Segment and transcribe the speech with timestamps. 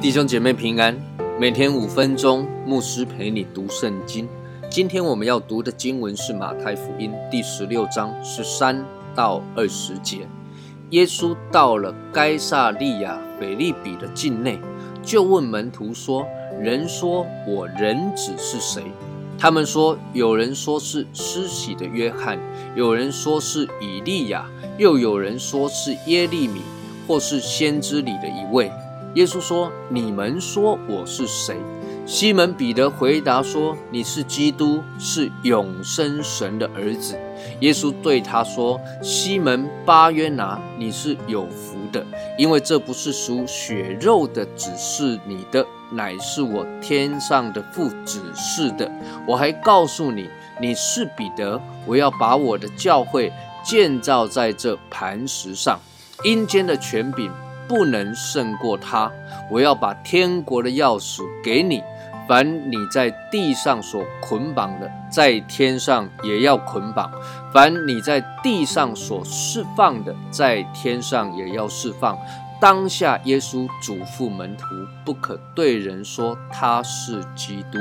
[0.00, 0.94] 弟兄姐妹平安，
[1.40, 4.28] 每天五分钟，牧师陪你读圣经。
[4.68, 8.84] 今天我们要读的经文是马太福音第十六章十三
[9.14, 10.28] 到二十节。
[10.90, 14.56] 耶稣到了该萨利亚腓利比的境内，
[15.02, 16.24] 就问门徒说
[16.62, 18.84] ：“人说我人子是谁？”
[19.36, 22.38] 他们说：“有人说是施洗的约翰，
[22.76, 24.46] 有人说是以利亚，
[24.78, 26.60] 又有人说是耶利米，
[27.08, 28.70] 或是先知里的一位。”
[29.16, 31.56] 耶稣说：“你们说我是谁？”
[32.06, 37.18] 西门彼得回答说：“你是基督，是永生神的儿子。”
[37.58, 42.04] 耶稣对他说：“西门巴约拿，你是有福的，
[42.36, 48.90] 因为这不是属血肉的指示你的，乃是我天上的父指示的。
[49.26, 50.28] 我还告诉你，
[50.60, 53.32] 你是彼得，我要把我的教会
[53.64, 55.78] 建造在这磐石上，
[56.24, 57.30] 阴间的权柄。”
[57.68, 59.10] 不能胜过他。
[59.50, 61.82] 我要把天国的钥匙给你，
[62.28, 67.10] 凡你在地上所捆绑的，在天上也要捆绑；
[67.52, 72.16] 凡你在地上所释放的，在天上也要释放。
[72.60, 74.64] 当下，耶稣嘱咐门徒，
[75.04, 77.78] 不可对人说他是基督。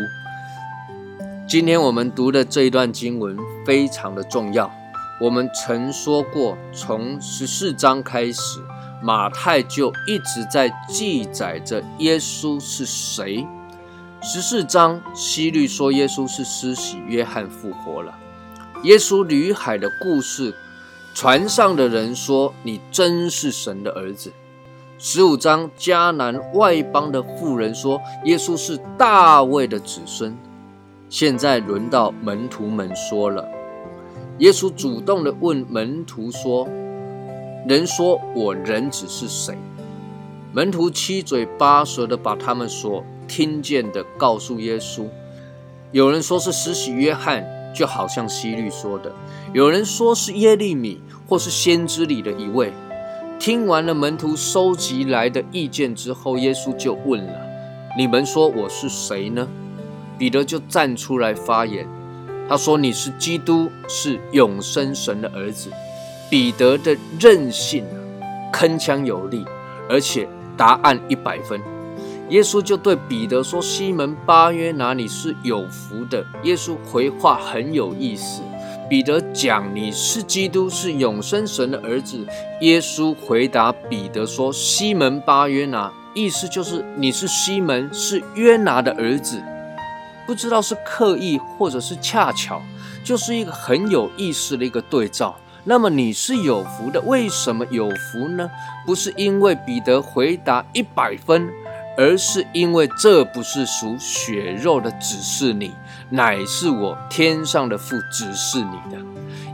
[1.47, 4.71] 今天我们读的这一段经文非常的重要。
[5.19, 8.59] 我们曾说过，从十四章开始。
[9.03, 13.47] 马太就一直在记载着耶稣是谁。
[14.23, 18.15] 十四章，希律说耶稣是施洗约翰复活了。
[18.83, 20.53] 耶稣旅海的故事，
[21.15, 24.31] 船上的人说你真是神的儿子。
[24.99, 30.37] 十五章，迦南外邦的妇人说耶稣是大卫的子孙。
[31.09, 33.49] 现在轮到门徒们说了，
[34.37, 36.67] 耶稣主动的问门徒说。
[37.67, 39.57] 人说我人子是谁？
[40.51, 45.05] 门徒七嘴八舌的把他们所听见的告诉耶稣。
[45.93, 49.09] 有人说是施洗约翰，就好像希律说的；
[49.53, 50.99] 有人说是耶利米，
[51.29, 52.73] 或是先知里的一位。
[53.39, 57.33] 听完了门徒收集来的意见之后，耶稣就问了
[57.97, 59.47] ：“你们说我是谁呢？”
[60.19, 61.87] 彼得就站出来发言，
[62.49, 65.71] 他说：“你是基督，是永生神的儿子。”
[66.29, 67.85] 彼得的韧性
[68.51, 69.45] 铿锵有力，
[69.89, 70.27] 而且
[70.57, 71.59] 答案一百分。
[72.31, 78.41] 耶稣就对彼得说：“西门巴约拿，你是有福的。”耶稣回话很有意思。
[78.89, 82.25] 彼得讲：“你是基督，是永生神的儿子。”
[82.61, 89.43] 耶稣回答彼得说：“西门巴约拿，意思就是你是西门，是约拿的儿子。”
[90.25, 92.61] 不知道是刻意或者是恰巧，
[93.03, 95.35] 就是一个很有意思的一个对照。
[95.65, 98.49] 那么你是有福的，为什么有福呢？
[98.85, 101.49] 不是因为彼得回答一百分，
[101.97, 105.73] 而是因为这不是属血肉的指示你，
[106.09, 109.01] 乃是我天上的父指示你的。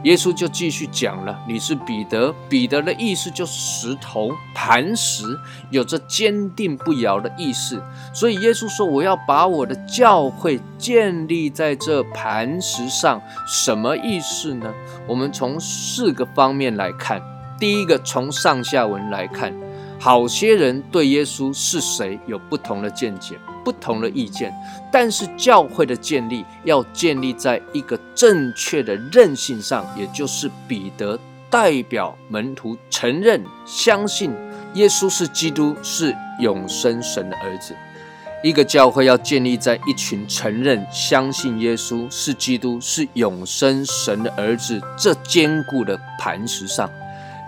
[0.03, 5.23] 耶稣就继续讲了：“你是彼得，彼得的意思就是石头、磐石，
[5.71, 7.81] 有着坚定不摇的意思。
[8.13, 14.71] 所以耶稣说：‘我要把我的教会建立在这磐石上。’什么意思呢？
[15.07, 17.21] 我们从四个方面来看。
[17.59, 19.51] 第一个，从上下文来看。”
[19.99, 23.35] 好些人对耶稣是谁有不同的见解、
[23.65, 24.53] 不同的意见，
[24.91, 31.19] 但是教会的建立要建立在一个正确的韧性上，也就是彼得
[31.49, 34.31] 代表门徒承认、相信
[34.75, 37.75] 耶稣是基督，是永生神的儿子。
[38.43, 46.87] 一个教会要建立在一群承认、相信耶稣是基督、是永生神的儿子这坚固的磐石上。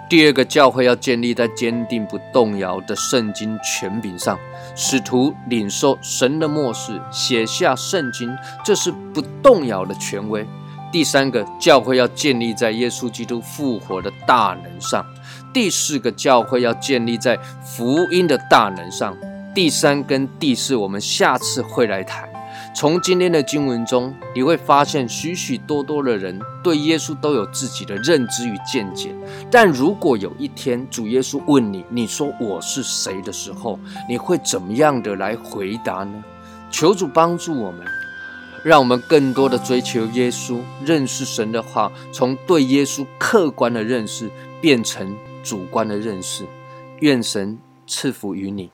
[0.10, 4.40] 第二个教会要建立在坚定不动摇的圣经权柄上，
[4.76, 8.36] 使徒领受神的默示，写下圣经，
[8.66, 10.44] 这是不动摇的权威。
[10.92, 15.06] 第三个教会要建立在耶稣基督复活的大能上。
[15.54, 19.16] 第四个教会要建立在福音的大能上。
[19.54, 22.29] 第三跟第四，我们下次会来谈。
[22.76, 29.14] 从今天的经文中，你会发现许许多多的人对耶稣都有自己的认知与见解。
[29.52, 33.78] 但如果有一天主耶稣问你，你说我是谁的时候，
[34.08, 36.24] 你会怎么样的来回答呢？
[36.72, 37.86] 求主帮助我们，
[38.64, 44.30] 让我们更多的追求耶稣，认识神的话，从对耶稣客观的认识
[44.62, 46.46] 变成主观的认识。
[47.00, 47.58] 愿神
[47.88, 48.70] 赐福于你。